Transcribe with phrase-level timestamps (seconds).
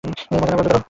[0.03, 0.79] মজা নেওয়া বন্ধ কর।